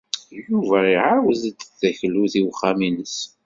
Yuba 0.49 0.77
iɛawed-d 0.93 1.59
taklut 1.79 2.33
i 2.39 2.41
uxxam-nnes. 2.49 3.17